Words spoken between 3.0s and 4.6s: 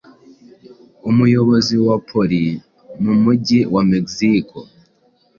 mu mujyi wa Mexico